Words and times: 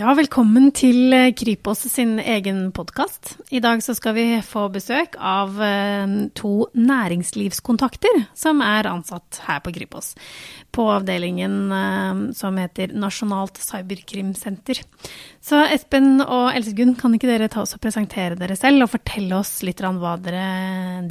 Ja, 0.00 0.14
velkommen 0.16 0.70
til 0.72 1.12
eh, 1.12 1.26
Kripos 1.36 1.82
sin 1.92 2.14
egen 2.22 2.70
podkast. 2.72 3.34
I 3.52 3.60
dag 3.60 3.82
så 3.84 3.92
skal 3.92 4.14
vi 4.16 4.22
få 4.40 4.62
besøk 4.72 5.18
av 5.20 5.58
eh, 5.60 6.14
to 6.38 6.52
næringslivskontakter 6.72 8.22
som 8.32 8.62
er 8.64 8.88
ansatt 8.88 9.42
her 9.44 9.58
på 9.60 9.74
Kripos. 9.76 10.14
På 10.72 10.86
avdelingen 10.94 11.58
eh, 11.76 12.22
som 12.38 12.56
heter 12.56 12.94
Nasjonalt 12.96 13.60
cyberkrimsenter. 13.60 14.80
Så 15.44 15.60
Espen 15.66 16.24
og 16.24 16.48
Else 16.54 16.72
Gunn, 16.78 16.96
kan 16.96 17.18
ikke 17.18 17.28
dere 17.28 17.50
ta 17.52 17.66
oss 17.66 17.76
og 17.76 17.84
presentere 17.84 18.40
dere 18.40 18.56
selv 18.56 18.86
og 18.86 18.94
fortelle 18.94 19.36
oss 19.42 19.58
litt 19.68 19.84
hva 19.84 20.14
dere 20.24 20.46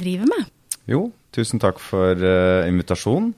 driver 0.02 0.34
med? 0.34 0.50
Jo, 0.90 1.04
tusen 1.30 1.62
takk 1.62 1.78
for 1.78 2.18
invitasjonen. 2.66 3.36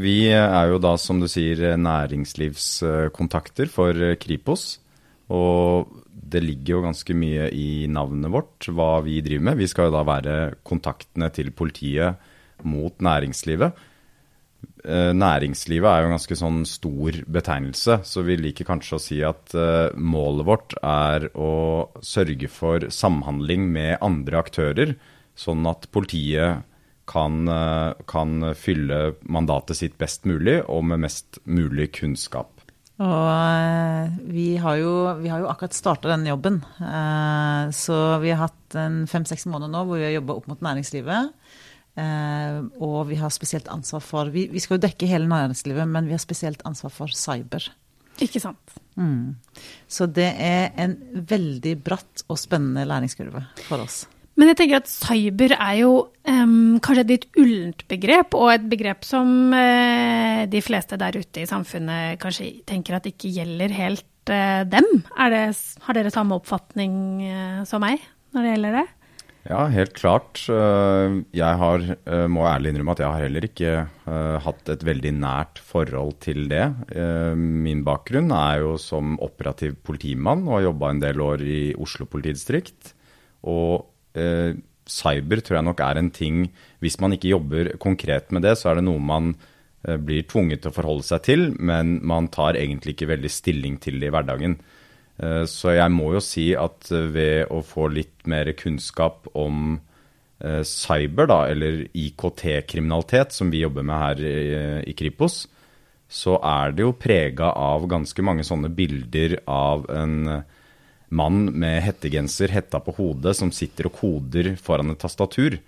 Vi 0.00 0.30
er 0.32 0.70
jo 0.70 0.78
da, 0.80 0.94
som 0.96 1.20
du 1.20 1.28
sier, 1.28 1.76
næringslivskontakter 1.76 3.68
for 3.68 3.92
Kripos. 4.20 4.78
Og 5.32 5.92
det 6.32 6.42
ligger 6.44 6.78
jo 6.78 6.84
ganske 6.86 7.16
mye 7.16 7.48
i 7.52 7.86
navnet 7.92 8.32
vårt, 8.32 8.68
hva 8.72 9.02
vi 9.04 9.20
driver 9.24 9.50
med. 9.50 9.60
Vi 9.60 9.68
skal 9.70 9.88
jo 9.88 9.96
da 9.96 10.04
være 10.08 10.36
kontaktene 10.64 11.28
til 11.34 11.52
politiet 11.56 12.20
mot 12.68 12.94
næringslivet. 13.04 13.76
Eh, 14.82 15.12
næringslivet 15.14 15.88
er 15.88 16.02
jo 16.02 16.08
en 16.08 16.16
ganske 16.16 16.38
sånn 16.38 16.60
stor 16.66 17.18
betegnelse, 17.36 18.00
så 18.06 18.24
vi 18.26 18.38
liker 18.38 18.66
kanskje 18.66 18.98
å 18.98 19.02
si 19.02 19.18
at 19.26 19.54
eh, 19.54 19.94
målet 19.94 20.46
vårt 20.48 20.76
er 20.78 21.28
å 21.38 21.52
sørge 22.02 22.50
for 22.50 22.88
samhandling 22.90 23.68
med 23.74 23.98
andre 24.02 24.40
aktører, 24.42 24.94
sånn 25.38 25.66
at 25.70 25.88
politiet 25.94 26.66
kan, 27.04 27.48
eh, 27.48 27.92
kan, 28.06 28.54
fylle 28.54 29.14
mandatet 29.22 29.78
sitt 29.78 29.98
best 29.98 30.26
mulig 30.28 30.60
og 30.68 30.84
med 30.84 31.02
mest 31.06 31.38
mulig 31.44 31.90
kunnskap. 31.98 32.60
Og 33.02 33.28
eh, 33.32 34.14
vi 34.30 34.46
har 34.62 34.78
jo, 34.78 34.94
vi 35.18 35.32
har 35.32 35.42
jo 35.42 35.50
akkurat 35.50 35.76
starta 35.76 36.12
denne 36.12 36.30
jobben. 36.30 36.60
Eh, 36.78 37.72
så 37.74 37.98
vi 38.22 38.32
har 38.32 38.46
hatt 38.46 38.78
fem-seks 39.10 39.44
måneder 39.50 39.72
nå 39.72 39.84
hvor 39.84 40.00
vi 40.00 40.06
har 40.08 40.16
jobba 40.16 40.38
opp 40.38 40.48
mot 40.48 40.64
næringslivet. 40.64 41.34
Og 41.92 43.00
vi 43.10 43.18
har 43.20 43.28
spesielt 43.28 43.66
ansvar 43.68 44.00
for 44.00 44.30
vi, 44.32 44.46
vi, 44.48 44.62
skal 44.64 44.78
jo 44.78 44.84
dekke 44.86 45.10
hele 45.10 45.28
næringslivet, 45.28 45.84
men 45.84 46.06
vi 46.08 46.14
har 46.16 46.22
spesielt 46.22 46.62
ansvar 46.64 46.94
for 46.94 47.12
cyber. 47.12 47.66
Ikke 48.24 48.40
sant. 48.40 48.78
Mm. 48.96 49.36
Så 49.92 50.08
det 50.08 50.30
er 50.40 50.70
en 50.80 50.96
veldig 51.28 51.74
bratt 51.84 52.24
og 52.32 52.40
spennende 52.40 52.86
læringskurve 52.88 53.44
for 53.66 53.84
oss. 53.84 54.06
Men 54.40 54.48
jeg 54.48 54.58
tenker 54.62 54.80
at 54.80 54.88
cyber 54.88 55.52
er 55.58 55.74
jo 55.82 55.90
um, 56.24 56.78
kanskje 56.80 57.04
et 57.04 57.12
litt 57.12 57.26
ullent 57.40 57.84
begrep, 57.90 58.32
og 58.38 58.54
et 58.54 58.64
begrep 58.70 59.04
som 59.04 59.52
uh, 59.52 60.46
de 60.48 60.62
fleste 60.64 60.96
der 61.00 61.18
ute 61.20 61.44
i 61.44 61.48
samfunnet 61.48 62.16
kanskje 62.22 62.54
tenker 62.68 62.96
at 62.96 63.10
ikke 63.10 63.32
gjelder 63.34 63.76
helt 63.76 64.32
uh, 64.32 64.64
dem. 64.64 64.88
Det, 65.04 65.44
har 65.84 65.98
dere 65.98 66.14
samme 66.14 66.40
oppfatning 66.40 66.96
uh, 67.28 67.62
som 67.68 67.84
meg 67.84 68.00
når 68.32 68.46
det 68.46 68.54
gjelder 68.54 68.78
det? 68.80 68.88
Ja, 69.42 69.66
helt 69.66 69.96
klart. 69.98 70.38
Jeg 70.46 71.54
har, 71.58 71.84
må 72.30 72.44
ærlig 72.46 72.70
innrømme 72.70 72.94
at 72.94 73.00
jeg 73.02 73.10
har 73.10 73.24
heller 73.24 73.46
ikke 73.48 73.72
hatt 74.44 74.70
et 74.70 74.84
veldig 74.86 75.10
nært 75.16 75.58
forhold 75.66 76.12
til 76.22 76.44
det. 76.46 76.68
Min 77.34 77.82
bakgrunn 77.82 78.30
er 78.38 78.60
jo 78.62 78.76
som 78.78 79.16
operativ 79.18 79.80
politimann 79.82 80.46
og 80.46 80.60
har 80.60 80.68
jobba 80.68 80.92
en 80.94 81.02
del 81.02 81.24
år 81.26 81.42
i 81.42 81.58
Oslo 81.74 82.06
politidistrikt. 82.06 82.92
Og 83.50 83.91
eh, 84.18 84.52
cyber 84.88 85.40
tror 85.40 85.60
jeg 85.60 85.68
nok 85.68 85.80
er 85.80 85.98
en 86.00 86.10
ting 86.10 86.44
Hvis 86.82 86.98
man 87.00 87.14
ikke 87.14 87.30
jobber 87.30 87.76
konkret 87.78 88.32
med 88.34 88.42
det, 88.42 88.56
så 88.58 88.72
er 88.72 88.80
det 88.80 88.86
noe 88.88 88.98
man 88.98 89.34
eh, 89.86 89.96
blir 89.96 90.26
tvunget 90.26 90.64
til 90.64 90.72
å 90.72 90.76
forholde 90.76 91.06
seg 91.06 91.24
til, 91.28 91.48
men 91.58 92.00
man 92.02 92.28
tar 92.34 92.58
egentlig 92.58 92.96
ikke 92.96 93.12
veldig 93.14 93.30
stilling 93.30 93.78
til 93.82 94.00
det 94.02 94.10
i 94.10 94.14
hverdagen. 94.14 94.58
Eh, 95.22 95.44
så 95.48 95.76
jeg 95.76 95.92
må 95.94 96.12
jo 96.16 96.22
si 96.24 96.50
at 96.58 96.90
eh, 96.92 97.08
ved 97.14 97.52
å 97.52 97.62
få 97.66 97.88
litt 97.92 98.26
mer 98.30 98.50
kunnskap 98.58 99.28
om 99.38 99.78
eh, 100.42 100.62
cyber, 100.66 101.28
da, 101.30 101.40
eller 101.52 101.84
IKT-kriminalitet, 101.92 103.34
som 103.36 103.52
vi 103.52 103.62
jobber 103.62 103.86
med 103.86 104.02
her 104.02 104.24
i, 104.26 104.38
i 104.90 104.96
Kripos, 104.98 105.44
så 106.12 106.36
er 106.44 106.74
det 106.76 106.84
jo 106.84 106.96
prega 106.98 107.54
av 107.56 107.86
ganske 107.88 108.24
mange 108.24 108.44
sånne 108.44 108.68
bilder 108.76 109.38
av 109.48 109.86
en 109.92 110.42
mann 111.12 111.44
med 111.52 111.82
hettegenser, 111.84 112.52
hetta 112.52 112.80
på 112.82 112.94
hodet, 112.96 113.36
som 113.38 113.52
sitter 113.54 113.88
og 113.88 113.98
koder 114.00 114.54
foran 114.60 114.94
et 114.94 115.00
tastatur, 115.02 115.58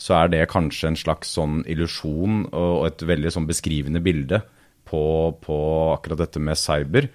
så 0.00 0.18
er 0.20 0.32
det 0.32 0.46
kanskje 0.52 0.92
en 0.92 0.98
slags 0.98 1.34
sånn 1.36 1.62
illusjon 1.70 2.46
og 2.50 2.86
et 2.88 3.04
veldig 3.06 3.32
sånn 3.32 3.48
beskrivende 3.48 4.02
bilde 4.04 4.42
på, 4.88 5.02
på, 5.44 5.58
akkurat 5.94 6.24
dette 6.24 6.42
med 6.42 6.58
cyber. 6.58 7.08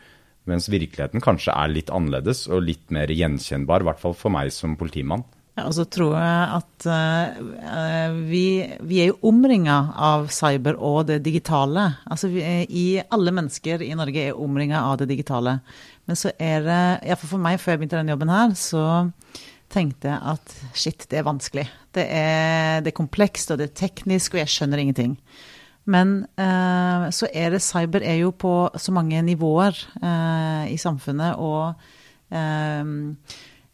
Mens 0.48 0.70
virkeligheten 0.72 1.24
kanskje 1.24 1.54
er 1.54 1.74
litt 1.74 1.92
annerledes 1.92 2.46
og 2.48 2.64
litt 2.64 2.86
mer 2.96 3.12
gjenkjennbar, 3.12 3.84
i 3.84 3.90
hvert 3.90 4.00
fall 4.02 4.16
for 4.16 4.34
meg 4.34 4.54
som 4.56 4.78
politimann. 4.80 5.26
Ja, 5.58 5.66
og 5.66 5.74
så 5.74 5.88
tror 5.90 6.14
jeg 6.14 6.42
at 6.54 6.86
uh, 6.86 8.18
vi, 8.30 8.46
vi, 8.86 9.00
er 9.02 9.10
jo 9.10 9.18
omringa 9.32 9.78
av 10.06 10.28
cyber 10.30 10.78
og 10.78 11.08
det 11.10 11.18
digitale. 11.26 11.88
Altså 12.06 12.30
vi, 12.30 12.44
i, 12.70 12.86
alle 13.02 13.34
mennesker 13.34 13.82
i 13.82 13.96
Norge 13.98 14.28
er 14.30 14.38
omringa 14.38 14.84
av 14.86 15.00
det 15.02 15.10
digitale. 15.10 15.58
Men 16.08 16.20
så 16.20 16.32
er 16.40 16.64
det, 16.64 16.82
iallfall 17.04 17.34
for 17.34 17.44
meg 17.44 17.60
før 17.60 17.74
jeg 17.76 17.82
begynte 17.82 18.00
denne 18.00 18.14
jobben 18.16 18.32
her, 18.32 18.56
så 18.56 18.84
tenkte 19.74 20.10
jeg 20.14 20.34
at 20.34 20.56
shit, 20.78 21.06
det 21.12 21.20
er 21.20 21.28
vanskelig. 21.28 21.68
Det 21.96 22.06
er, 22.08 22.80
det 22.84 22.94
er 22.94 22.98
komplekst, 22.98 23.52
og 23.52 23.60
det 23.60 23.70
er 23.70 23.80
teknisk, 23.82 24.36
og 24.36 24.42
jeg 24.42 24.54
skjønner 24.54 24.84
ingenting. 24.84 25.18
Men 25.88 26.22
eh, 26.40 27.08
så 27.16 27.30
er 27.32 27.54
det 27.54 27.64
Cyber 27.64 28.04
er 28.04 28.20
jo 28.22 28.34
på 28.36 28.54
så 28.76 28.94
mange 28.96 29.22
nivåer 29.24 29.76
eh, 30.02 30.74
i 30.74 30.80
samfunnet, 30.80 31.40
og 31.40 31.76
eh, 32.32 32.84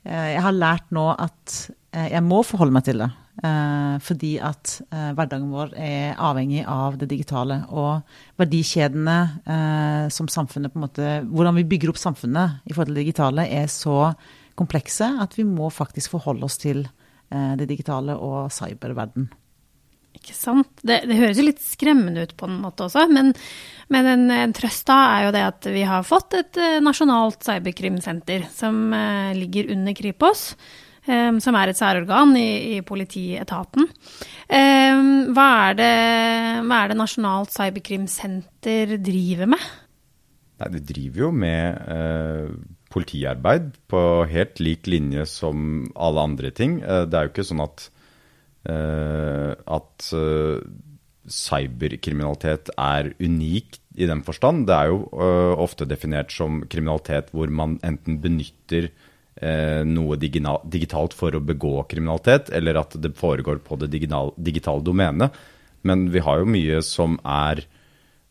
eh 0.04 0.30
jeg 0.34 0.42
har 0.44 0.58
lært 0.58 0.90
nå 0.92 1.08
at 1.14 1.54
eh, 1.96 2.10
jeg 2.12 2.24
må 2.26 2.42
forholde 2.46 2.76
meg 2.76 2.86
til 2.86 3.02
det. 3.02 3.10
Eh, 3.42 3.96
fordi 4.06 4.36
at 4.46 4.76
eh, 4.94 5.10
hverdagen 5.18 5.50
vår 5.50 5.72
er 5.74 6.20
avhengig 6.22 6.62
av 6.70 7.00
det 7.02 7.10
digitale. 7.10 7.64
Og 7.74 8.04
verdikjedene 8.40 9.18
eh, 9.42 10.06
som 10.14 10.30
samfunnet 10.30 10.74
på 10.74 10.78
en 10.78 10.86
måte 10.86 11.14
Hvordan 11.26 11.58
vi 11.58 11.68
bygger 11.72 11.90
opp 11.90 12.02
samfunnet 12.02 12.62
i 12.70 12.76
forhold 12.76 12.92
til 12.92 13.00
det 13.00 13.08
digitale, 13.08 13.48
er 13.50 13.72
så 13.72 14.14
komplekse 14.60 15.08
at 15.24 15.34
vi 15.40 15.48
må 15.50 15.72
faktisk 15.74 16.14
forholde 16.14 16.46
oss 16.46 16.60
til 16.62 16.86
det 17.34 17.66
digitale 17.66 18.14
og 18.14 18.52
cyberverden. 18.54 19.24
Ikke 20.14 20.36
sant. 20.38 20.70
Det, 20.86 21.00
det, 21.10 21.16
høres 21.18 21.40
jo 21.40 21.46
litt 21.48 21.64
skremmende 21.66 22.28
ut 22.28 22.36
på 22.38 22.46
en 22.46 22.60
måte 22.62 22.86
også, 22.86 23.08
men, 23.10 23.32
men 23.90 24.10
en, 24.12 24.28
en, 24.36 24.54
trøst 24.54 24.86
da 24.86 25.00
er 25.16 25.26
jo 25.26 25.32
det 25.34 25.42
at 25.48 25.70
vi 25.74 25.82
har 25.90 26.06
fått 26.06 26.38
et 26.38 26.60
nasjonalt 26.86 27.42
cyberkrimsenter 27.42 28.46
som 28.54 28.94
ligger 29.34 29.74
under 29.74 29.98
Kripos. 29.98 30.52
Ehm, 31.04 31.40
som 31.44 31.56
er 31.60 31.72
et 31.72 31.80
særorgan 31.80 32.32
i, 32.40 32.78
i 32.78 32.82
politietaten. 32.86 33.90
Ehm, 34.48 35.34
hva 35.36 35.48
er, 35.70 35.80
det, 35.80 35.96
hva 36.64 36.78
er 36.80 36.94
det 36.94 37.00
Nasjonalt 37.00 37.52
cyberkrimsenter 37.52 38.96
driver 39.04 39.52
med? 39.52 39.66
Nei, 40.62 40.70
det 40.78 40.86
driver 40.88 41.26
jo 41.26 41.32
med 41.36 41.92
eh, 41.92 42.54
politiarbeid 42.94 43.74
på 43.92 44.04
helt 44.32 44.64
lik 44.64 44.88
linje 44.88 45.28
som 45.28 45.84
alle 45.92 46.24
andre 46.24 46.54
ting. 46.56 46.80
Eh, 46.80 47.04
det 47.10 47.20
er 47.20 47.28
jo 47.28 47.34
ikke 47.34 47.48
sånn 47.52 47.66
at, 47.66 47.88
eh, 48.72 49.52
at 49.76 50.12
eh, 50.16 50.64
cyberkriminalitet 51.24 52.72
er 52.80 53.12
unik 53.20 53.80
i 54.00 54.08
den 54.08 54.24
forstand. 54.24 54.70
Det 54.70 54.78
er 54.78 54.94
jo 54.94 55.04
eh, 55.20 55.54
ofte 55.68 55.90
definert 55.90 56.32
som 56.32 56.64
kriminalitet 56.64 57.36
hvor 57.36 57.52
man 57.52 57.76
enten 57.84 58.22
benytter 58.24 58.94
noe 59.34 60.16
digitalt 60.22 61.16
for 61.18 61.34
å 61.34 61.42
begå 61.42 61.88
kriminalitet, 61.90 62.52
eller 62.54 62.78
at 62.84 62.94
det 63.02 63.16
foregår 63.18 63.64
på 63.66 63.80
det 63.82 63.90
digitale 63.90 64.86
domenet. 64.86 65.34
Men 65.82 66.08
vi 66.14 66.22
har 66.24 66.40
jo 66.40 66.52
mye 66.54 66.82
som 66.86 67.18
er 67.28 67.64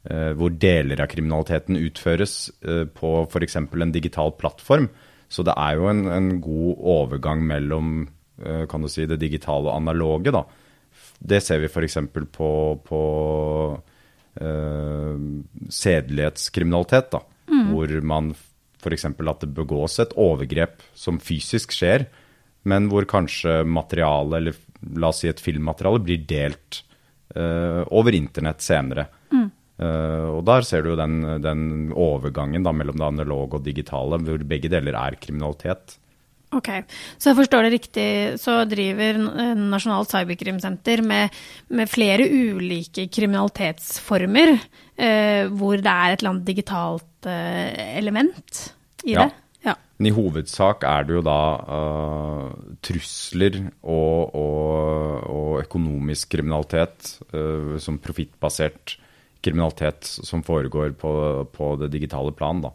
eh, 0.09 0.33
hvor 0.39 0.55
deler 0.55 1.03
av 1.03 1.11
kriminaliteten 1.13 1.81
utføres 1.81 2.37
eh, 2.65 2.85
på 2.87 3.13
f.eks. 3.27 3.59
en 3.59 3.95
digital 3.95 4.33
plattform. 4.39 4.89
Så 5.29 5.45
det 5.45 5.57
er 5.59 5.77
jo 5.81 5.91
en, 5.91 6.07
en, 6.13 6.33
god 6.45 6.89
overgang 6.97 7.45
mellom 7.49 7.95
kan 8.43 8.83
du 8.83 8.89
si, 8.91 9.05
det 9.07 9.21
digitale 9.21 9.69
og 9.71 9.77
analoge. 9.77 10.33
da. 10.35 10.41
Det 11.23 11.39
ser 11.45 11.61
vi 11.63 11.69
f.eks. 11.71 11.99
på, 12.35 12.49
på 12.83 13.03
uh, 14.41 15.21
sedelighetskriminalitet, 15.71 17.13
da, 17.13 17.21
mm. 17.53 17.69
hvor 17.71 17.95
man 18.09 18.33
F.eks. 18.83 19.07
at 19.07 19.45
det 19.45 19.53
begås 19.55 20.01
et 20.03 20.15
overgrep 20.19 20.83
som 20.99 21.21
fysisk 21.23 21.75
skjer, 21.75 22.09
men 22.69 22.89
hvor 22.91 23.07
kanskje 23.11 23.63
materialet, 23.67 24.39
eller 24.39 24.99
la 24.99 25.11
oss 25.13 25.23
si 25.23 25.31
et 25.31 25.43
filmmateriale, 25.43 26.03
blir 26.03 26.23
delt 26.29 26.83
uh, 27.37 27.83
over 27.95 28.15
internett 28.15 28.63
senere. 28.63 29.07
Mm. 29.33 29.49
Uh, 29.83 30.29
og 30.37 30.43
der 30.47 30.67
ser 30.67 30.85
du 30.85 30.93
jo 30.93 30.99
den, 30.99 31.23
den 31.43 31.65
overgangen 31.95 32.67
da, 32.67 32.75
mellom 32.75 32.99
det 32.99 33.09
analoge 33.09 33.59
og 33.59 33.67
digitale, 33.67 34.21
hvor 34.23 34.47
begge 34.47 34.71
deler 34.73 34.99
er 34.99 35.19
kriminalitet. 35.23 35.97
Ok, 36.53 36.69
Så 37.17 37.31
jeg 37.31 37.39
forstår 37.39 37.65
det 37.65 37.73
riktig, 37.73 38.09
så 38.41 38.59
driver 38.69 39.17
Nasjonalt 39.57 40.13
cyberkrimsenter 40.13 41.01
med, 41.07 41.33
med 41.73 41.89
flere 41.89 42.27
ulike 42.29 43.07
kriminalitetsformer, 43.09 44.59
eh, 45.01 45.49
hvor 45.49 45.81
det 45.81 45.89
er 45.89 46.13
et 46.13 46.21
eller 46.21 46.35
annet 46.35 46.51
digitalt 46.51 47.29
eh, 47.31 47.97
element? 47.97 48.69
i 49.05 49.15
Ja. 49.15 49.25
det? 49.27 49.33
Ja. 49.65 49.75
Men 49.99 50.07
i 50.07 50.15
hovedsak 50.15 50.85
er 50.85 51.05
det 51.07 51.15
jo 51.15 51.23
da 51.23 51.41
uh, 51.63 52.51
trusler 52.83 53.59
og, 53.83 54.35
og, 54.35 55.27
og 55.31 55.61
økonomisk 55.63 56.35
kriminalitet, 56.35 57.19
uh, 57.35 57.79
som 57.79 57.99
profittbasert 58.03 58.97
kriminalitet 59.43 60.07
som 60.07 60.43
foregår 60.43 60.95
på, 60.99 61.13
på 61.51 61.75
det 61.81 61.93
digitale 61.95 62.35
plan, 62.35 62.63
da. 62.63 62.71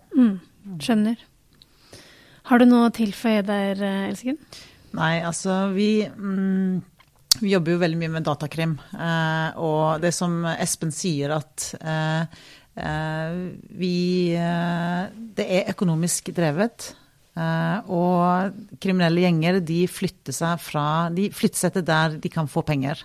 Skjønner. 0.84 1.20
Har 2.48 2.62
du 2.62 2.68
noe 2.70 2.88
å 2.88 2.94
tilføye 2.96 3.44
der, 3.44 3.82
eh, 3.84 4.36
Nei, 4.96 5.16
altså 5.20 5.74
vi, 5.74 6.08
mm, 6.08 6.82
vi 7.42 7.52
jobber 7.52 7.76
jo 7.76 7.82
veldig 7.82 8.00
mye 8.00 8.14
med 8.14 8.28
datakrim. 8.28 8.78
Eh, 8.96 9.58
og 9.60 10.00
det 10.02 10.14
som 10.16 10.46
Espen 10.56 10.94
sier, 10.96 11.36
at 11.36 11.74
eh, 11.82 12.40
eh, 12.80 13.36
vi 13.76 14.32
eh, 14.32 15.12
Det 15.12 15.46
er 15.60 15.74
økonomisk 15.74 16.32
drevet. 16.38 16.94
Eh, 17.38 17.92
og 17.94 18.80
kriminelle 18.82 19.28
gjenger 19.28 19.60
de 19.62 19.84
flytter 19.92 20.34
seg 20.34 20.58
fra 20.64 20.86
De 21.14 21.28
flytter 21.30 21.68
seg 21.68 21.76
til 21.76 21.86
der 21.86 22.18
de 22.24 22.32
kan 22.34 22.48
få 22.50 22.64
penger. 22.66 23.04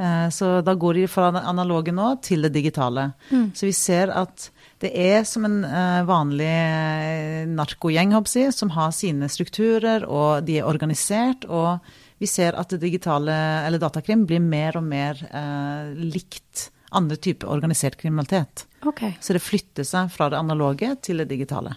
Eh, 0.00 0.28
Så 0.32 0.60
da 0.64 0.74
går 0.74 0.94
de 0.94 1.06
fra 1.08 1.30
det 1.34 1.44
analoge 1.44 1.92
nå 1.92 2.14
til 2.24 2.42
det 2.46 2.54
digitale. 2.54 3.12
Så 3.54 3.68
vi 3.68 3.72
ser 3.76 4.12
at 4.16 4.50
det 4.80 4.92
er 4.96 5.24
som 5.28 5.44
en 5.44 5.58
eh, 5.64 6.02
vanlig 6.08 6.48
eh, 6.48 7.48
narkogjeng, 7.52 8.14
håper 8.16 8.52
som 8.56 8.72
har 8.72 8.94
sine 8.96 9.28
strukturer, 9.28 10.06
og 10.08 10.46
de 10.46 10.60
er 10.60 10.68
organisert. 10.68 11.44
Og 11.44 11.84
vi 12.20 12.28
ser 12.28 12.56
at 12.56 12.72
det 12.72 12.80
digitale, 12.80 13.34
eller 13.66 13.80
datakrim, 13.80 14.24
blir 14.28 14.40
mer 14.40 14.80
og 14.80 14.86
mer 14.88 15.20
eh, 15.28 15.92
likt 16.00 16.70
andre 16.96 17.16
typer 17.16 17.52
organisert 17.52 17.96
kriminalitet. 18.00 18.64
Okay. 18.82 19.12
Så 19.20 19.36
det 19.36 19.44
flytter 19.44 19.84
seg 19.84 20.08
fra 20.10 20.30
det 20.32 20.40
analoge 20.40 20.94
til 21.04 21.20
det 21.20 21.28
digitale. 21.30 21.76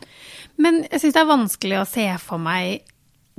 Men 0.56 0.86
jeg 0.88 1.04
syns 1.04 1.14
det 1.14 1.22
er 1.22 1.30
vanskelig 1.30 1.81
å 1.81 1.90
se 1.90 2.08
for 2.24 2.42
meg 2.42 2.88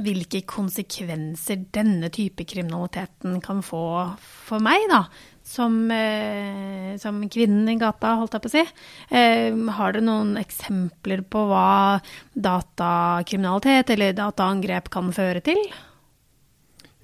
hvilke 0.03 0.41
konsekvenser 0.51 1.69
denne 1.75 2.11
type 2.15 2.47
kriminaliteten 2.51 3.39
kan 3.45 3.63
få 3.63 3.85
for 4.19 4.63
meg, 4.65 4.89
da. 4.91 5.05
Som, 5.45 5.91
eh, 5.93 6.97
som 6.99 7.21
kvinnen 7.29 7.69
i 7.69 7.77
gata, 7.79 8.15
holdt 8.19 8.35
jeg 8.35 8.43
på 8.43 8.51
å 8.51 8.55
si. 8.55 8.65
Eh, 9.11 9.55
har 9.77 9.93
dere 9.93 10.03
noen 10.03 10.37
eksempler 10.41 11.23
på 11.29 11.47
hva 11.51 12.01
datakriminalitet 12.35 13.91
eller 13.91 14.17
dataangrep 14.17 14.89
kan 14.91 15.13
føre 15.13 15.45
til? 15.45 15.61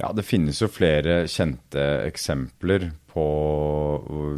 Ja, 0.01 0.11
det 0.17 0.25
finnes 0.25 0.59
jo 0.63 0.71
flere 0.73 1.27
kjente 1.29 1.83
eksempler 2.09 2.91
på 3.13 3.27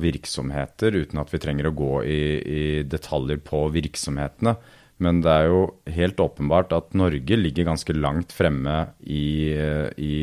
virksomheter, 0.02 0.96
uten 0.96 1.20
at 1.22 1.30
vi 1.30 1.38
trenger 1.38 1.68
å 1.68 1.76
gå 1.76 1.92
i, 2.04 2.22
i 2.42 2.62
detaljer 2.82 3.38
på 3.46 3.68
virksomhetene. 3.70 4.56
Men 5.02 5.22
det 5.24 5.32
er 5.32 5.48
jo 5.50 5.62
helt 5.96 6.20
åpenbart 6.22 6.72
at 6.76 6.92
Norge 6.98 7.38
ligger 7.38 7.66
ganske 7.66 7.94
langt 7.96 8.34
fremme 8.34 8.76
i, 9.02 9.50
i 9.98 10.14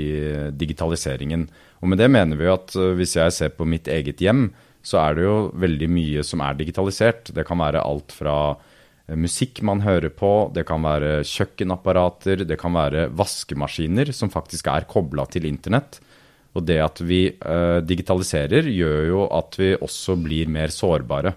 digitaliseringen. 0.56 1.48
Og 1.80 1.92
med 1.92 2.02
det 2.02 2.10
mener 2.12 2.40
vi 2.40 2.50
at 2.52 2.76
eh, 2.78 2.96
hvis 3.00 3.18
jeg 3.20 3.36
ser 3.36 3.54
på 3.56 3.68
mitt 3.68 3.90
eget 3.92 4.22
hjem, 4.24 4.50
så 4.86 5.02
er 5.04 5.18
det 5.18 5.26
jo 5.26 5.38
veldig 5.60 5.90
mye 5.92 6.26
som 6.28 6.44
er 6.44 6.60
digitalisert. 6.60 7.31
Det 7.36 7.46
kan 7.48 7.60
være 7.62 7.84
alt 7.84 8.14
fra 8.16 8.36
eh, 8.52 9.18
musikk 9.20 9.64
man 9.68 9.84
hører 9.86 10.12
på, 10.16 10.52
det 10.56 10.66
kan 10.70 10.84
være 10.86 11.20
kjøkkenapparater, 11.28 12.46
det 12.48 12.60
kan 12.60 12.76
være 12.76 13.10
vaskemaskiner 13.16 14.14
som 14.16 14.31
faktisk 14.34 14.72
er 14.72 14.88
kobla 14.90 15.28
til 15.31 15.48
internett. 15.50 16.02
Og 16.58 16.66
det 16.66 16.80
at 16.84 17.04
vi 17.06 17.28
eh, 17.30 17.80
digitaliserer, 17.86 18.68
gjør 18.74 19.04
jo 19.12 19.28
at 19.38 19.60
vi 19.60 19.76
også 19.78 20.18
blir 20.20 20.52
mer 20.52 20.74
sårbare. 20.74 21.36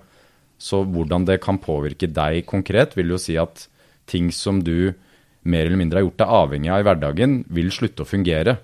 Så 0.62 0.84
hvordan 0.86 1.26
det 1.26 1.40
kan 1.42 1.58
påvirke 1.58 2.06
deg 2.06 2.44
konkret, 2.46 2.94
vil 2.94 3.10
jo 3.14 3.20
si 3.20 3.34
at 3.40 3.66
ting 4.06 4.30
som 4.34 4.60
du 4.62 4.92
mer 5.42 5.66
eller 5.66 5.80
mindre 5.80 5.98
har 5.98 6.06
gjort 6.06 6.20
deg 6.22 6.34
avhengig 6.38 6.70
av 6.70 6.82
i 6.82 6.86
hverdagen, 6.86 7.38
vil 7.50 7.72
slutte 7.74 8.04
å 8.04 8.08
fungere. 8.08 8.60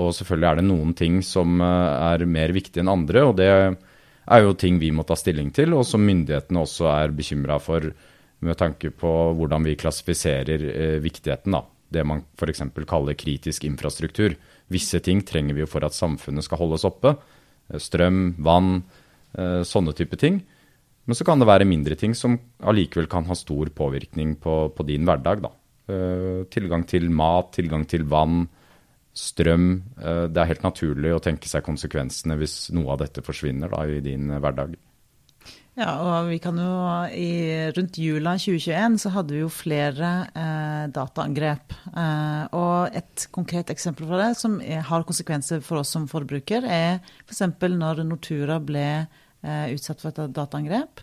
Og 0.00 0.14
selvfølgelig 0.16 0.48
er 0.48 0.60
det 0.60 0.64
noen 0.64 0.94
ting 0.96 1.18
som 1.26 1.60
eh, 1.60 2.12
er 2.14 2.24
mer 2.24 2.54
viktige 2.56 2.80
enn 2.84 2.92
andre, 2.92 3.26
og 3.28 3.36
det 3.40 3.50
er 3.52 4.46
jo 4.46 4.54
ting 4.56 4.78
vi 4.80 4.92
må 4.94 5.04
ta 5.04 5.18
stilling 5.18 5.50
til, 5.52 5.74
og 5.76 5.84
som 5.84 6.04
myndighetene 6.06 6.62
også 6.62 6.88
er 6.94 7.12
bekymra 7.16 7.58
for 7.60 7.90
med 8.42 8.58
tanke 8.58 8.90
på 8.98 9.10
hvordan 9.36 9.68
vi 9.68 9.76
klassifiserer 9.78 10.64
eh, 10.72 10.96
viktigheten. 11.04 11.52
da. 11.52 11.66
Det 11.92 12.06
man 12.08 12.24
f.eks. 12.40 12.64
kaller 12.88 13.18
kritisk 13.18 13.68
infrastruktur. 13.68 14.38
Visse 14.72 15.02
ting 15.04 15.20
trenger 15.28 15.58
vi 15.58 15.66
jo 15.66 15.68
for 15.68 15.84
at 15.84 15.92
samfunnet 15.92 16.48
skal 16.48 16.62
holdes 16.64 16.88
oppe. 16.88 17.12
Eh, 17.68 17.76
Strøm, 17.82 18.24
vann, 18.40 18.80
sånne 19.32 19.94
type 19.96 20.12
ting. 20.20 20.42
Men 21.04 21.18
så 21.18 21.26
kan 21.26 21.42
det 21.42 21.48
være 21.50 21.66
mindre 21.66 21.96
ting 21.98 22.14
som 22.14 22.36
allikevel 22.62 23.08
kan 23.10 23.26
ha 23.26 23.36
stor 23.38 23.72
påvirkning 23.74 24.36
på, 24.42 24.56
på 24.76 24.86
din 24.86 25.06
hverdag. 25.08 25.42
Da. 25.42 25.50
Eh, 25.90 26.42
tilgang 26.52 26.86
til 26.86 27.10
mat, 27.10 27.50
tilgang 27.56 27.86
til 27.90 28.06
vann, 28.08 28.46
strøm. 29.12 29.66
Uh, 29.98 30.24
det 30.32 30.40
er 30.40 30.48
helt 30.54 30.62
naturlig 30.64 31.10
å 31.12 31.20
tenke 31.20 31.50
seg 31.50 31.66
konsekvensene 31.66 32.38
hvis 32.40 32.70
noe 32.72 32.94
av 32.94 33.02
dette 33.02 33.20
forsvinner 33.26 33.68
da, 33.68 33.82
i 33.84 34.00
din 34.04 34.30
hverdag. 34.32 34.78
Ja, 35.72 35.92
og 36.04 36.26
vi 36.28 36.36
kan 36.36 36.58
jo 36.60 36.72
i, 37.16 37.28
Rundt 37.72 37.96
jula 37.96 38.34
2021 38.36 38.98
så 39.00 39.12
hadde 39.14 39.32
vi 39.32 39.40
jo 39.40 39.48
flere 39.52 40.10
eh, 40.36 40.82
dataangrep. 40.92 41.72
Eh, 41.88 42.42
og 42.58 42.98
et 42.98 43.24
konkret 43.32 43.72
eksempel 43.72 44.10
fra 44.10 44.20
det 44.20 44.34
som 44.36 44.58
er, 44.60 44.82
har 44.84 45.06
konsekvenser 45.08 45.64
for 45.64 45.80
oss 45.80 45.94
som 45.96 46.04
forbruker, 46.10 46.66
er 46.68 47.00
f.eks. 47.24 47.46
når 47.72 48.04
Nortura 48.04 48.60
ble 48.60 48.86
utsatt 49.42 50.02
for 50.02 50.12
et 50.12 50.34
dataangrep. 50.36 51.02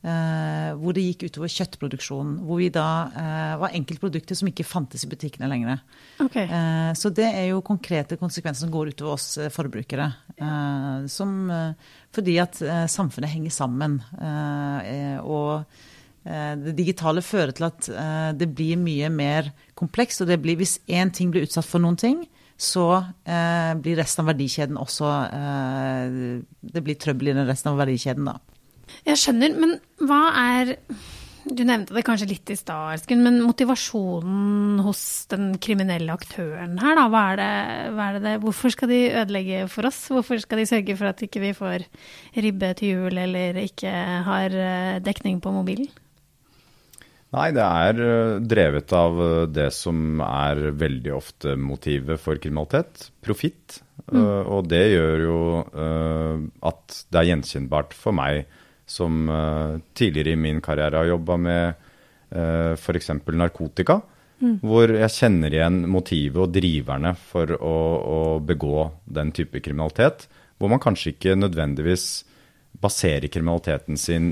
Eh, 0.00 0.70
hvor 0.80 0.94
det 0.96 1.02
gikk 1.04 1.26
utover 1.28 1.50
kjøttproduksjonen. 1.52 2.38
Hvor 2.46 2.60
vi 2.62 2.70
da 2.72 2.86
eh, 3.10 3.52
var 3.60 3.76
enkeltprodukter 3.76 4.38
som 4.38 4.48
ikke 4.48 4.64
fantes 4.64 5.04
i 5.04 5.10
butikkene 5.10 5.50
lenger. 5.50 5.82
Okay. 6.24 6.46
Eh, 6.46 6.92
så 6.96 7.12
det 7.12 7.28
er 7.28 7.50
jo 7.50 7.60
konkrete 7.64 8.16
konsekvenser 8.20 8.64
som 8.64 8.72
går 8.72 8.94
utover 8.94 9.18
oss 9.18 9.34
eh, 9.36 9.52
forbrukere. 9.52 10.08
Eh, 10.40 11.04
som, 11.12 11.36
eh, 11.52 11.92
fordi 12.16 12.38
at 12.40 12.62
eh, 12.64 12.86
samfunnet 12.88 13.34
henger 13.34 13.52
sammen. 13.52 14.00
Eh, 14.16 14.90
eh, 14.94 15.18
og 15.20 15.66
eh, 16.24 16.54
det 16.64 16.78
digitale 16.80 17.24
fører 17.24 17.52
til 17.56 17.68
at 17.68 17.92
eh, 17.92 18.30
det 18.40 18.48
blir 18.56 18.80
mye 18.80 19.12
mer 19.12 19.52
komplekst. 19.76 20.24
Og 20.24 20.32
det 20.32 20.40
blir, 20.40 20.56
hvis 20.62 20.78
én 20.88 21.12
ting 21.12 21.34
blir 21.34 21.44
utsatt 21.44 21.68
for 21.68 21.82
noen 21.82 22.00
ting, 22.00 22.24
så 22.60 22.86
eh, 23.24 23.72
blir 23.80 23.96
resten 24.00 24.24
av 24.24 24.34
verdikjeden 24.34 24.76
også 24.80 25.08
eh, 25.32 26.18
Det 26.60 26.82
blir 26.84 26.98
trøbbel 27.00 27.32
i 27.32 27.38
den 27.38 27.48
resten 27.48 27.72
av 27.72 27.80
verdikjeden, 27.80 28.28
da. 28.28 28.36
Jeg 29.06 29.20
skjønner, 29.22 29.54
men 29.62 29.76
hva 30.02 30.20
er 30.36 30.74
Du 31.46 31.62
nevnte 31.64 31.94
det 31.96 32.02
kanskje 32.04 32.28
litt 32.34 32.52
i 32.52 32.58
stad, 32.58 32.98
Esken, 32.98 33.22
men 33.24 33.40
motivasjonen 33.40 34.82
hos 34.84 35.00
den 35.32 35.54
kriminelle 35.62 36.12
aktøren 36.12 36.76
her, 36.82 36.98
da? 37.00 37.06
Hva 37.08 37.24
er, 37.30 37.40
det, 37.40 37.48
hva 37.96 38.10
er 38.10 38.18
det 38.18 38.22
det 38.26 38.36
Hvorfor 38.44 38.76
skal 38.76 38.92
de 38.92 39.00
ødelegge 39.08 39.64
for 39.72 39.88
oss? 39.88 40.02
Hvorfor 40.12 40.44
skal 40.44 40.60
de 40.60 40.68
sørge 40.68 40.98
for 41.00 41.14
at 41.14 41.24
ikke 41.24 41.44
vi 41.46 41.56
får 41.56 41.88
ribbe 42.44 42.74
til 42.76 42.92
jul 42.98 43.24
eller 43.24 43.56
ikke 43.64 43.96
har 44.28 44.60
eh, 44.68 45.00
dekning 45.06 45.40
på 45.40 45.54
mobilen? 45.56 45.88
Nei, 47.30 47.50
det 47.54 47.62
er 47.62 48.00
eh, 48.02 48.38
drevet 48.42 48.92
av 48.96 49.20
eh, 49.22 49.44
det 49.54 49.68
som 49.74 50.18
er 50.24 50.72
veldig 50.74 51.12
ofte 51.14 51.54
motivet 51.54 52.18
for 52.18 52.40
kriminalitet. 52.42 53.10
Profitt. 53.22 53.78
Eh, 54.10 54.48
Og 54.50 54.66
det 54.70 54.82
gjør 54.90 55.22
jo 55.26 55.36
uh, 55.60 56.40
at 56.66 56.96
det 57.12 57.20
er 57.20 57.28
gjenkjennbart 57.28 57.94
for 57.94 58.16
meg 58.16 58.48
som 58.90 59.28
uh, 59.30 59.78
tidligere 59.94 60.34
i 60.34 60.40
min 60.40 60.58
karriere 60.64 60.98
har 60.98 61.12
jobba 61.12 61.36
med 61.38 61.84
uh, 62.34 62.72
f.eks. 62.74 63.12
narkotika. 63.30 64.00
Hvor 64.40 64.88
jeg 64.88 65.12
kjenner 65.12 65.52
igjen 65.52 65.82
motivet 65.92 66.40
og 66.40 66.52
driverne 66.54 67.10
for 67.28 67.50
å, 67.60 67.76
å 68.00 68.20
begå 68.40 68.86
den 69.04 69.34
type 69.36 69.60
kriminalitet. 69.60 70.24
Hvor 70.56 70.72
man 70.72 70.80
kanskje 70.80 71.12
ikke 71.12 71.36
nødvendigvis 71.36 72.06
baserer 72.80 73.28
kriminaliteten 73.28 73.98
sin 73.98 74.30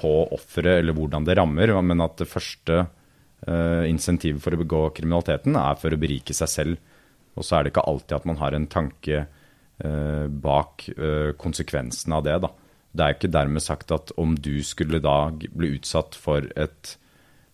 på 0.00 0.12
offeret 0.34 0.80
eller 0.80 0.96
hvordan 0.96 1.26
det 1.26 1.36
rammer, 1.38 1.72
men 1.82 2.04
at 2.04 2.16
det 2.20 2.28
første 2.30 2.84
uh, 2.84 3.84
insentivet 3.88 4.42
for 4.42 4.56
å 4.56 4.60
begå 4.60 4.86
kriminaliteten 4.96 5.58
er 5.58 5.76
for 5.80 5.92
å 5.92 6.00
berike 6.00 6.36
seg 6.36 6.52
selv. 6.52 6.96
Og 7.36 7.46
så 7.46 7.56
er 7.56 7.64
det 7.64 7.74
ikke 7.74 7.86
alltid 7.88 8.16
at 8.18 8.26
man 8.28 8.40
har 8.40 8.56
en 8.56 8.68
tanke 8.70 9.24
uh, 9.26 10.26
bak 10.28 10.88
uh, 10.96 11.32
konsekvensen 11.40 12.16
av 12.16 12.24
det. 12.26 12.38
Da. 12.44 12.52
Det 12.90 13.04
er 13.04 13.16
ikke 13.16 13.32
dermed 13.32 13.64
sagt 13.64 13.92
at 13.94 14.12
om 14.20 14.34
du 14.34 14.62
skulle 14.66 15.02
da 15.02 15.30
bli 15.30 15.76
utsatt 15.76 16.16
for, 16.18 16.48
et, 16.58 16.96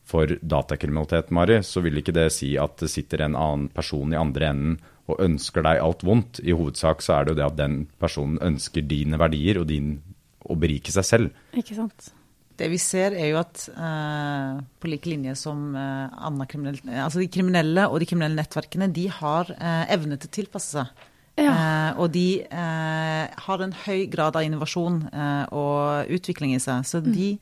for 0.07 0.37
datakriminalitet, 0.41 1.33
Mari, 1.35 1.61
så 1.67 1.83
vil 1.85 2.01
ikke 2.01 2.15
det 2.17 2.31
si 2.35 2.55
at 2.61 2.79
det 2.83 2.91
sitter 2.93 3.27
en 3.27 3.39
annen 3.39 3.71
person 3.75 4.15
i 4.15 4.21
andre 4.21 4.53
enden 4.53 4.79
og 5.07 5.21
ønsker 5.23 5.63
deg 5.63 5.83
alt 5.83 6.03
vondt. 6.07 6.41
I 6.43 6.55
hovedsak 6.57 7.05
så 7.05 7.19
er 7.19 7.27
det 7.27 7.35
jo 7.35 7.41
det 7.41 7.47
at 7.47 7.59
den 7.61 7.77
personen 8.03 8.41
ønsker 8.43 8.87
dine 8.87 9.21
verdier 9.21 9.61
og 9.61 9.69
din, 9.71 10.01
å 10.49 10.57
berike 10.59 10.95
seg 10.95 11.07
selv. 11.09 11.43
Ikke 11.57 11.77
sant? 11.79 12.13
Det 12.57 12.71
vi 12.73 12.79
ser 12.81 13.13
er 13.13 13.29
jo 13.35 13.41
at 13.41 13.67
eh, 13.69 14.63
på 14.81 14.89
lik 14.89 15.09
linje 15.11 15.35
som 15.37 15.75
eh, 15.77 16.15
andre 16.25 16.47
kriminelle, 16.49 17.03
altså 17.05 17.21
de 17.21 17.29
kriminelle 17.33 17.85
og 17.91 18.01
de 18.01 18.09
kriminelle 18.09 18.39
nettverkene, 18.39 18.89
de 18.97 19.11
har 19.13 19.53
eh, 19.59 19.85
evne 19.93 20.17
til 20.17 20.31
å 20.31 20.37
tilpasse 20.39 20.79
seg. 20.79 21.07
Ja. 21.37 21.53
Eh, 21.53 21.91
og 22.01 22.15
de 22.15 22.29
eh, 22.49 23.41
har 23.47 23.65
en 23.65 23.77
høy 23.85 24.07
grad 24.13 24.39
av 24.39 24.47
innovasjon 24.47 25.03
eh, 25.11 25.43
og 25.53 26.15
utvikling 26.17 26.55
i 26.57 26.63
seg. 26.63 26.87
Så 26.89 27.03
de, 27.05 27.35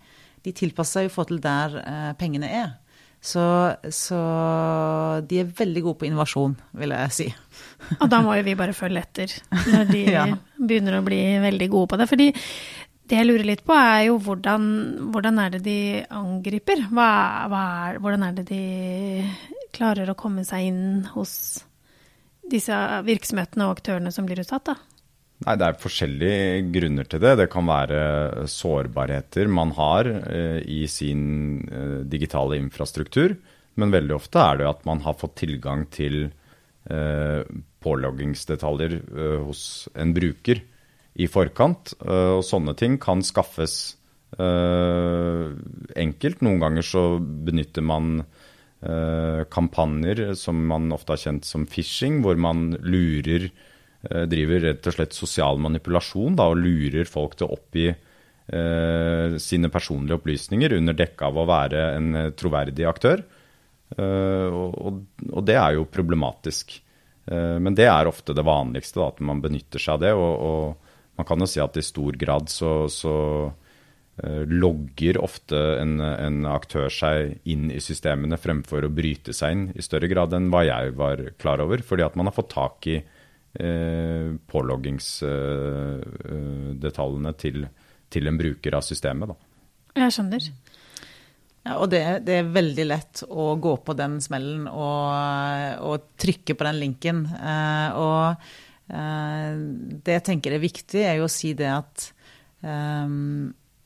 de 0.42 0.54
tilpasser 0.56 1.04
seg 1.04 1.12
å 1.12 1.14
få 1.14 1.28
til 1.30 1.38
der 1.44 1.78
eh, 1.84 2.10
pengene 2.18 2.50
er. 2.50 2.72
Så, 3.24 3.40
så, 3.88 4.18
de 5.24 5.38
er 5.40 5.52
veldig 5.56 5.82
gode 5.86 5.96
på 6.02 6.06
innovasjon, 6.10 6.58
vil 6.76 6.92
jeg 6.92 7.14
si. 7.16 7.28
Og 7.96 8.10
da 8.12 8.18
må 8.20 8.34
jo 8.36 8.44
vi 8.44 8.56
bare 8.58 8.74
følge 8.76 9.00
etter 9.00 9.32
når 9.72 9.86
de 9.88 10.02
ja. 10.18 10.26
begynner 10.58 10.98
å 10.98 11.06
bli 11.06 11.22
veldig 11.40 11.68
gode 11.72 11.94
på 11.94 12.00
det. 12.02 12.08
Fordi 12.10 12.26
det 13.04 13.18
jeg 13.18 13.28
lurer 13.28 13.44
litt 13.44 13.64
på, 13.66 13.74
er 13.76 14.06
jo 14.08 14.16
hvordan, 14.22 14.64
hvordan 15.12 15.40
er 15.42 15.52
det 15.54 15.60
de 15.66 15.78
angriper? 16.08 16.86
Hva, 16.88 17.10
hva 17.52 17.62
er, 17.90 18.00
hvordan 18.00 18.24
er 18.24 18.38
det 18.38 18.46
de 18.48 18.62
klarer 19.76 20.08
å 20.08 20.16
komme 20.16 20.44
seg 20.46 20.70
inn 20.70 20.84
hos 21.12 21.34
disse 22.48 22.76
virksomhetene 23.04 23.66
og 23.66 23.78
aktørene 23.78 24.12
som 24.14 24.28
blir 24.28 24.40
utsatt, 24.40 24.70
da? 24.70 24.76
Nei, 25.44 25.56
Det 25.60 25.66
er 25.66 25.80
forskjellige 25.82 26.64
grunner 26.72 27.08
til 27.10 27.20
det. 27.20 27.34
Det 27.42 27.50
kan 27.52 27.68
være 27.68 28.46
sårbarheter 28.48 29.50
man 29.52 29.74
har 29.76 30.08
eh, 30.08 30.60
i 30.64 30.84
sin 30.88 31.24
eh, 31.68 32.00
digitale 32.08 32.56
infrastruktur. 32.60 33.36
Men 33.76 33.92
veldig 33.92 34.16
ofte 34.16 34.40
er 34.40 34.62
det 34.62 34.70
at 34.70 34.84
man 34.88 35.02
har 35.04 35.18
fått 35.18 35.36
tilgang 35.42 35.84
til 35.92 36.30
eh, 36.88 37.42
påloggingsdetaljer 37.84 39.00
hos 39.44 39.90
en 39.98 40.14
bruker 40.16 40.62
i 41.14 41.28
forkant. 41.30 41.94
Eh, 42.04 42.32
og 42.38 42.46
sånne 42.46 42.76
ting 42.78 42.98
kan 43.02 43.22
skaffes 43.26 43.96
eh, 44.38 45.52
enkelt. 46.06 46.42
Noen 46.42 46.64
ganger 46.64 46.90
så 46.94 47.04
benytter 47.20 47.86
man 47.86 48.18
kampanjer 48.84 50.34
som 50.36 50.58
man 50.68 50.90
ofte 50.92 51.14
har 51.14 51.20
kjent 51.22 51.46
som 51.48 51.62
phishing, 51.64 52.18
hvor 52.20 52.36
man 52.36 52.74
lurer 52.84 53.46
Eh, 54.10 54.24
driver 54.28 54.60
rett 54.60 54.86
og 54.88 54.96
slett 54.96 55.16
sosial 55.16 55.60
manipulasjon 55.62 56.36
da, 56.36 56.50
og 56.52 56.60
lurer 56.60 57.08
folk 57.08 57.38
til 57.38 57.48
å 57.48 57.56
oppgi 57.56 57.86
eh, 57.88 59.36
sine 59.40 59.70
personlige 59.72 60.18
opplysninger 60.18 60.76
under 60.76 60.96
dekke 60.98 61.30
av 61.30 61.40
å 61.40 61.46
være 61.48 61.84
en 61.94 62.10
eh, 62.20 62.32
troverdig 62.36 62.88
aktør. 62.88 63.22
Eh, 63.96 64.48
og, 64.50 64.98
og, 65.30 65.40
det 65.46 65.56
er 65.60 65.78
jo 65.78 65.88
problematisk. 65.88 66.76
Eh, 67.24 67.56
men 67.64 67.76
det 67.78 67.88
er 67.88 68.10
ofte 68.10 68.36
det 68.36 68.44
vanligste, 68.44 69.00
da, 69.00 69.08
at 69.14 69.24
man 69.24 69.40
benytter 69.44 69.80
seg 69.80 69.96
av 69.96 70.04
det. 70.04 70.12
Og, 70.18 70.34
og, 70.50 70.90
man 71.18 71.28
kan 71.28 71.42
jo 71.42 71.50
si 71.50 71.62
at 71.62 71.76
i 71.78 71.84
stor 71.84 72.16
grad 72.18 72.50
så, 72.52 72.72
så 72.90 73.16
eh, 74.22 74.42
logger 74.50 75.20
ofte 75.22 75.60
en, 75.80 75.98
en, 76.00 76.44
aktør 76.50 76.90
seg 76.92 77.38
inn 77.50 77.70
i 77.70 77.82
systemene 77.82 78.38
fremfor 78.40 78.86
å 78.86 78.94
bryte 78.94 79.34
seg 79.36 79.56
inn 79.56 79.66
i 79.74 79.84
større 79.84 80.10
grad 80.10 80.34
enn 80.36 80.50
hva 80.52 80.64
jeg 80.66 80.96
var 80.98 81.22
klar 81.38 81.62
over. 81.64 81.84
Fordi 81.86 82.06
at 82.06 82.18
man 82.18 82.30
har 82.30 82.36
fått 82.36 82.54
tak 82.56 82.90
i 82.90 82.98
Eh, 83.54 84.34
påloggingsdetaljene 84.50 87.32
til, 87.38 87.62
til, 88.10 88.26
en 88.26 88.38
bruker 88.38 88.74
av 88.74 88.82
systemet. 88.82 89.28
Da. 89.30 89.34
Jeg 90.02 90.10
skjønner. 90.16 90.42
Ja, 91.64 91.72
og 91.78 91.90
det, 91.92 92.02
det, 92.26 92.34
er 92.40 92.50
veldig 92.50 92.86
lett 92.88 93.22
å 93.30 93.56
gå 93.62 93.76
på 93.86 93.92
den 93.96 94.20
smellen 94.20 94.66
og, 94.66 95.14
og 95.86 96.02
trykke 96.18 96.54
på 96.58 96.64
den 96.66 96.78
linken. 96.82 97.26
Eh, 97.30 97.90
og 97.94 98.34
eh, 98.34 98.38
det 98.84 100.12
jeg 100.18 100.24
tenker 100.26 100.52
er 100.52 100.60
viktig, 100.60 101.00
er 101.00 101.14
jo 101.16 101.24
å 101.24 101.32
si 101.32 101.54
det 101.56 101.70
at 101.72 102.10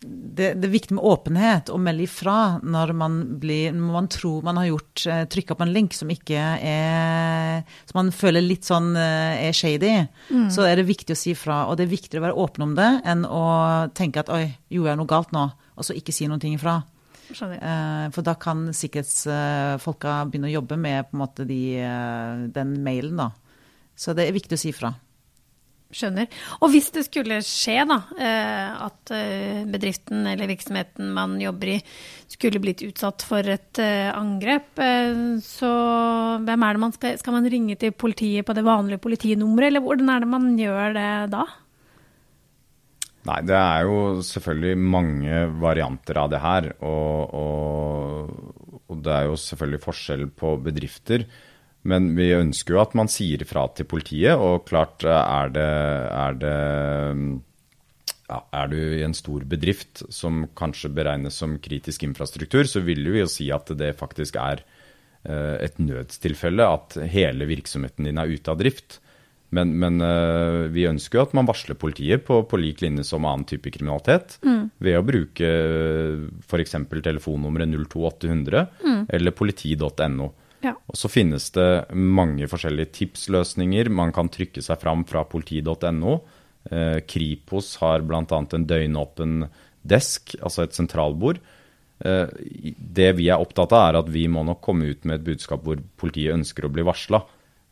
det, 0.00 0.52
det, 0.54 0.66
er 0.68 0.70
viktig 0.70 0.94
med 0.94 1.04
åpenhet 1.10 1.70
og 1.74 1.80
melde 1.82 2.04
ifra 2.04 2.58
når 2.62 2.92
man, 2.94 3.16
blir, 3.42 3.72
når 3.74 3.94
man 3.96 4.08
tror 4.12 4.44
man 4.46 4.60
har 4.60 4.68
gjort 4.68 5.04
eh, 5.10 5.24
trykka 5.30 5.56
på 5.58 5.64
en 5.66 5.72
link 5.74 5.96
som 5.96 6.10
ikke 6.12 6.38
er 6.38 7.64
Som 7.88 7.98
man 7.98 8.12
føler 8.14 8.44
litt 8.44 8.68
sånn 8.68 8.92
eh, 8.94 9.48
er 9.48 9.56
shady. 9.56 9.90
Mm. 10.30 10.46
Så 10.54 10.68
er 10.68 10.78
det 10.78 10.86
viktig 10.88 11.16
å 11.16 11.18
si 11.18 11.32
ifra. 11.34 11.64
Og 11.66 11.78
det 11.78 11.88
er 11.88 11.96
viktigere 11.96 12.22
å 12.22 12.26
være 12.28 12.44
åpen 12.44 12.68
om 12.68 12.76
det 12.78 12.90
enn 13.10 13.24
å 13.26 13.42
tenke 13.98 14.22
at 14.22 14.30
oi, 14.30 14.44
gjorde 14.70 14.92
jeg 14.92 15.00
noe 15.00 15.10
galt 15.10 15.34
nå? 15.34 15.48
Og 15.78 15.86
så 15.86 15.98
ikke 15.98 16.14
si 16.14 16.30
noe 16.30 16.52
ifra. 16.52 16.78
Eh, 17.28 18.06
for 18.14 18.24
da 18.24 18.36
kan 18.40 18.68
sikkerhetsfolka 18.76 20.20
begynne 20.30 20.52
å 20.52 20.56
jobbe 20.60 20.78
med 20.78 21.10
på 21.10 21.18
en 21.18 21.24
måte 21.24 21.48
de, 21.48 21.60
den 22.54 22.78
mailen, 22.86 23.18
da. 23.18 23.32
Så 23.98 24.14
det 24.14 24.28
er 24.28 24.36
viktig 24.36 24.54
å 24.54 24.60
si 24.60 24.72
fra. 24.76 24.94
Skjønner. 25.88 26.26
Og 26.60 26.68
hvis 26.74 26.90
det 26.92 27.06
skulle 27.06 27.38
skje, 27.40 27.78
da, 27.88 27.96
eh, 28.20 28.72
at 28.84 29.12
eh, 29.16 29.62
bedriften 29.72 30.26
eller 30.28 30.50
virksomheten 30.50 31.14
man 31.16 31.38
jobber 31.40 31.70
i 31.72 31.76
skulle 32.28 32.60
blitt 32.60 32.84
utsatt 32.84 33.24
for 33.24 33.48
et 33.48 33.80
eh, 33.80 34.10
angrep, 34.12 34.82
så 35.40 35.70
hvem 36.44 36.66
er 36.66 36.76
det 36.76 36.82
man 36.82 36.92
skal 36.92 37.16
Skal 37.16 37.38
man 37.38 37.48
ringe 37.48 37.78
til 37.80 37.96
politiet 37.96 38.44
på 38.44 38.52
det 38.52 38.66
vanlige 38.68 39.00
politinummeret, 39.00 39.70
eller 39.70 39.86
hvordan 39.86 40.12
er 40.12 40.20
det 40.20 40.30
man 40.34 40.52
gjør 40.60 40.94
det 40.98 41.08
da? 41.32 41.48
Nei, 43.28 43.40
det 43.48 43.56
er 43.56 43.88
jo 43.88 43.98
selvfølgelig 44.24 44.76
mange 44.92 45.42
varianter 45.60 46.20
av 46.20 46.30
det 46.32 46.44
her. 46.44 46.68
Og, 46.84 47.34
og, 47.40 48.78
og 48.92 49.02
det 49.04 49.16
er 49.16 49.28
jo 49.28 49.40
selvfølgelig 49.40 49.84
forskjell 49.88 50.28
på 50.36 50.54
bedrifter. 50.68 51.24
Men 51.88 52.12
vi 52.18 52.30
ønsker 52.36 52.76
jo 52.76 52.82
at 52.82 52.94
man 52.98 53.08
sier 53.10 53.44
fra 53.48 53.64
til 53.76 53.88
politiet, 53.88 54.36
og 54.36 54.66
klart 54.68 55.06
er 55.08 55.52
det, 55.54 55.68
er 56.12 56.40
det 56.42 56.56
ja, 58.28 58.42
Er 58.52 58.68
du 58.68 58.76
i 58.76 59.04
en 59.06 59.16
stor 59.16 59.44
bedrift 59.48 60.04
som 60.12 60.46
kanskje 60.58 60.92
beregnes 60.92 61.38
som 61.40 61.56
kritisk 61.64 62.04
infrastruktur, 62.04 62.68
så 62.68 62.82
vil 62.84 63.06
vi 63.08 63.22
jo 63.22 63.30
si 63.30 63.48
at 63.54 63.72
det 63.78 63.94
faktisk 63.96 64.36
er 64.40 64.62
uh, 65.24 65.56
et 65.56 65.78
nødstilfelle 65.80 66.64
at 66.64 66.98
hele 67.08 67.48
virksomheten 67.48 68.08
din 68.08 68.20
er 68.20 68.34
ute 68.34 68.52
av 68.52 68.60
drift. 68.60 68.98
Men, 69.56 69.72
men 69.80 69.96
uh, 70.04 70.68
vi 70.68 70.84
ønsker 70.90 71.16
jo 71.16 71.24
at 71.24 71.32
man 71.38 71.48
varsler 71.48 71.78
politiet 71.80 72.26
på, 72.26 72.42
på 72.44 72.60
lik 72.60 72.82
linje 72.84 73.06
som 73.08 73.24
annen 73.24 73.48
type 73.48 73.72
kriminalitet. 73.72 74.36
Mm. 74.44 74.66
Ved 74.84 74.98
å 74.98 75.06
bruke 75.08 75.54
f.eks. 76.44 76.76
telefonnummeret 77.08 77.72
02800 77.72 78.66
mm. 78.84 79.00
eller 79.16 79.36
politi.no. 79.40 80.28
Ja. 80.64 80.74
Og 80.90 80.98
så 80.98 81.10
finnes 81.10 81.50
det 81.54 81.68
mange 81.94 82.48
forskjellige 82.50 82.92
tipsløsninger. 82.96 83.90
Man 83.94 84.12
kan 84.14 84.30
trykke 84.32 84.62
seg 84.64 84.80
fram 84.82 85.04
fra 85.08 85.22
politi.no. 85.28 86.18
Eh, 86.70 86.98
Kripos 87.08 87.76
har 87.82 88.02
bl.a. 88.04 88.24
en 88.26 88.66
døgnåpen 88.68 89.46
desk, 89.88 90.34
altså 90.42 90.66
et 90.66 90.76
sentralbord. 90.76 91.40
Eh, 92.04 92.26
det 92.98 93.10
vi 93.18 93.30
er 93.30 93.40
opptatt 93.40 93.72
av, 93.72 93.86
er 93.88 94.00
at 94.02 94.12
vi 94.12 94.26
må 94.30 94.44
nok 94.46 94.62
komme 94.64 94.90
ut 94.90 95.06
med 95.08 95.20
et 95.20 95.28
budskap 95.30 95.64
hvor 95.66 95.80
politiet 96.00 96.36
ønsker 96.36 96.66
å 96.66 96.72
bli 96.72 96.86
varsla. 96.86 97.22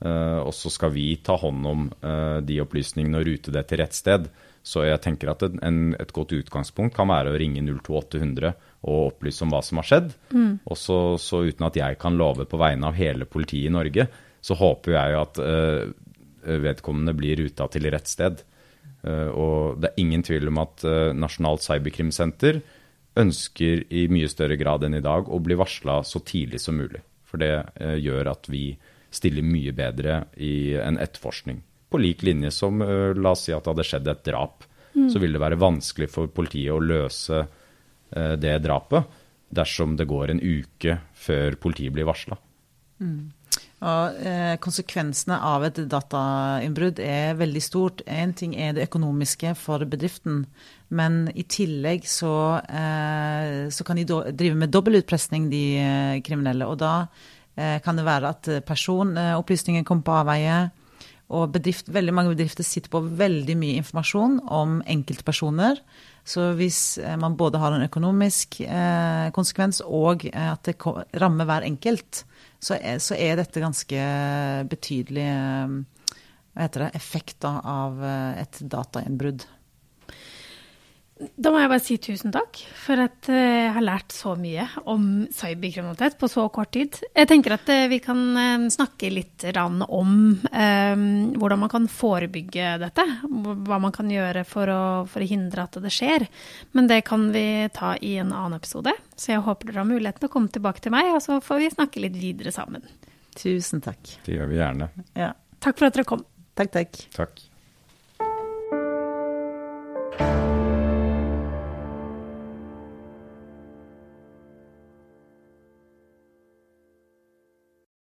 Eh, 0.07 0.41
og 0.45 0.55
så 0.55 0.73
skal 0.73 0.95
vi 0.95 1.11
ta 1.27 1.39
hånd 1.41 1.67
om 1.67 1.89
de 2.47 2.61
opplysningene 2.63 3.19
og 3.23 3.29
rute 3.29 3.55
det 3.55 3.67
til 3.67 3.83
rett 3.83 3.97
sted. 3.97 4.31
Så 4.67 4.83
jeg 4.83 4.99
tenker 5.05 5.31
at 5.31 5.45
en, 5.47 5.95
et 5.95 6.11
godt 6.15 6.33
utgangspunkt 6.35 6.97
kan 6.97 7.07
være 7.07 7.31
å 7.31 7.39
ringe 7.39 7.63
02800 7.63 8.51
og 8.91 9.13
opplyse 9.13 9.45
om 9.47 9.53
hva 9.55 9.61
som 9.63 9.79
har 9.79 9.87
skjedd. 9.87 10.09
Mm. 10.35 10.57
Og 10.67 10.81
så, 10.81 10.99
så, 11.23 11.45
uten 11.47 11.69
at 11.69 11.79
jeg 11.79 11.99
kan 12.03 12.19
love 12.19 12.49
på 12.51 12.59
vegne 12.59 12.91
av 12.91 12.99
hele 12.99 13.29
politiet 13.31 13.71
i 13.71 13.75
Norge, 13.75 14.09
så 14.43 14.57
håper 14.59 14.97
jeg 14.97 15.19
at 15.21 15.39
uh, 15.43 15.87
vedkommende 16.67 17.15
blir 17.19 17.39
ruta 17.45 17.69
til 17.71 17.87
rett 17.95 18.11
sted. 18.11 18.43
Uh, 19.07 19.31
og 19.31 19.79
det 19.83 19.93
er 19.93 20.03
ingen 20.03 20.27
tvil 20.27 20.51
om 20.51 20.59
at 20.65 20.83
uh, 20.87 21.15
Nasjonalt 21.15 21.63
cyberkrimsenter 21.63 22.59
ønsker 23.23 23.87
i 23.95 24.09
mye 24.11 24.29
større 24.29 24.59
grad 24.59 24.83
enn 24.87 24.99
i 24.99 25.05
dag 25.05 25.31
å 25.31 25.41
bli 25.43 25.57
varsla 25.57 26.01
så 26.05 26.21
tidlig 26.27 26.59
som 26.65 26.77
mulig. 26.79 27.05
For 27.27 27.41
det 27.43 27.55
gjør 28.03 28.29
at 28.35 28.47
vi 28.51 28.69
stiller 29.15 29.47
mye 29.47 29.73
bedre 29.75 30.21
i 30.43 30.75
en 30.79 30.99
etterforskning. 31.01 31.63
På 31.91 32.01
lik 32.03 32.25
linje 32.27 32.51
som 32.51 32.81
la 32.83 33.31
oss 33.31 33.45
si 33.47 33.55
at 33.55 33.63
det 33.63 33.73
hadde 33.73 33.87
skjedd 33.87 34.09
et 34.11 34.25
drap. 34.27 34.65
Mm. 34.97 35.07
Så 35.13 35.21
vil 35.23 35.37
det 35.37 35.43
være 35.43 35.61
vanskelig 35.61 36.09
for 36.11 36.33
politiet 36.33 36.75
å 36.75 36.83
løse 36.83 37.43
uh, 37.45 38.35
det 38.41 38.57
drapet 38.65 39.23
dersom 39.55 39.95
det 39.97 40.09
går 40.11 40.33
en 40.33 40.43
uke 40.43 40.99
før 41.15 41.59
politiet 41.63 41.95
blir 41.95 42.09
varsla. 42.09 42.39
Mm. 42.99 43.31
Og 43.87 44.17
eh, 44.25 44.55
Konsekvensene 44.63 45.37
av 45.45 45.67
et 45.69 45.79
datainnbrudd 45.91 47.01
er 47.03 47.37
veldig 47.37 47.63
stort. 47.63 48.01
Én 48.09 48.33
ting 48.37 48.55
er 48.57 48.73
det 48.73 48.87
økonomiske 48.89 49.53
for 49.61 49.85
bedriften, 49.85 50.47
men 50.89 51.27
i 51.37 51.45
tillegg 51.45 52.07
så, 52.09 52.63
eh, 52.65 53.69
så 53.69 53.85
kan 53.85 54.01
de 54.01 54.07
drive 54.09 54.57
med 54.57 54.73
dobbeltutpressing, 54.73 55.51
de 55.53 55.65
eh, 55.83 56.17
kriminelle. 56.25 56.67
Og 56.67 56.81
da 56.81 56.95
eh, 57.55 57.77
kan 57.85 58.01
det 58.01 58.09
være 58.09 58.33
at 58.33 58.51
personopplysninger 58.67 59.85
kommer 59.85 60.09
på 60.09 60.19
avveie. 60.23 60.59
Og 61.35 61.51
bedrift, 61.57 61.89
veldig 61.91 62.15
mange 62.15 62.35
bedrifter 62.37 62.67
sitter 62.67 62.93
på 62.93 63.01
veldig 63.19 63.57
mye 63.59 63.81
informasjon 63.81 64.39
om 64.47 64.77
enkeltpersoner. 64.87 65.81
Så 66.27 66.53
hvis 66.59 66.99
eh, 67.03 67.17
man 67.19 67.35
både 67.39 67.59
har 67.63 67.75
en 67.75 67.87
økonomisk 67.87 68.61
eh, 68.63 69.27
konsekvens 69.35 69.83
og 69.83 70.27
eh, 70.31 70.49
at 70.53 70.67
det 70.67 70.77
rammer 71.19 71.49
hver 71.49 71.67
enkelt, 71.67 72.23
så 72.63 72.79
er, 72.79 73.03
så 73.03 73.19
er 73.19 73.39
dette 73.41 73.63
ganske 73.63 74.07
betydelig 74.71 75.27
eh, 75.27 75.77
hva 76.57 76.65
heter 76.65 76.87
det, 76.87 76.93
effekt 76.97 77.45
av 77.45 77.99
et 78.41 78.63
datainnbrudd. 78.65 79.43
Da 81.17 81.49
må 81.49 81.63
jeg 81.63 81.71
bare 81.73 81.81
si 81.81 81.95
tusen 81.97 82.33
takk 82.35 82.59
for 82.77 83.01
at 83.01 83.29
eh, 83.33 83.63
jeg 83.65 83.71
har 83.73 83.85
lært 83.87 84.13
så 84.13 84.35
mye 84.37 84.67
om 84.93 85.07
cyberkriminalitet 85.33 86.19
på 86.21 86.29
så 86.29 86.45
kort 86.53 86.75
tid. 86.77 86.99
Jeg 87.17 87.31
tenker 87.31 87.55
at 87.57 87.71
eh, 87.73 87.87
vi 87.89 88.03
kan 88.05 88.21
eh, 88.37 88.67
snakke 88.75 89.09
litt 89.15 89.47
om 89.57 89.81
um, 90.37 91.07
hvordan 91.41 91.63
man 91.63 91.73
kan 91.73 91.89
forebygge 91.89 92.75
dette. 92.85 93.07
Hva 93.25 93.81
man 93.81 93.97
kan 93.97 94.13
gjøre 94.13 94.45
for 94.45 94.69
å, 94.69 94.83
for 95.09 95.25
å, 95.25 95.31
hindre 95.31 95.65
at 95.65 95.81
det 95.81 95.95
skjer. 95.95 96.29
Men 96.77 96.93
det 96.93 97.01
kan 97.09 97.31
vi 97.33 97.47
ta 97.73 97.95
i 97.97 98.19
en 98.21 98.37
annen 98.37 98.61
episode. 98.61 98.93
Så 99.17 99.33
jeg 99.33 99.45
håper 99.49 99.73
dere 99.73 99.87
har 99.87 99.89
muligheten 99.89 100.21
til 100.21 100.29
å 100.29 100.37
komme 100.37 100.53
tilbake 100.53 100.85
til 100.85 100.93
meg, 100.93 101.15
og 101.17 101.25
så 101.25 101.41
får 101.41 101.65
vi 101.65 101.73
snakke 101.79 102.05
litt 102.05 102.21
videre 102.21 102.53
sammen. 102.53 102.85
Tusen 103.41 103.81
takk. 103.85 104.19
Det 104.29 104.37
gjør 104.37 104.53
vi 104.53 104.61
gjerne. 104.61 104.93
Ja. 105.17 105.33
Takk 105.65 105.81
for 105.81 105.89
at 105.89 105.97
dere 105.97 106.09
kom. 106.13 106.29
Takk, 106.61 106.77
takk. 106.77 107.07
Takk. 107.17 107.47